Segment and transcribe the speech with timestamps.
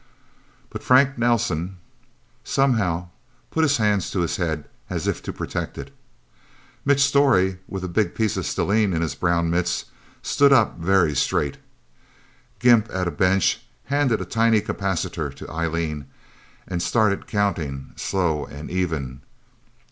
[0.71, 1.77] But Frank Nelsen
[2.43, 3.09] somehow
[3.51, 5.93] put his hands to his head, as if to protect it.
[6.83, 9.85] Mitch Storey, with a big piece of stellene in his brown mitts,
[10.23, 11.57] stood up very straight.
[12.57, 16.07] Gimp, at a bench, handed a tiny capacitor to Eileen,
[16.67, 19.21] and started counting, slow and even.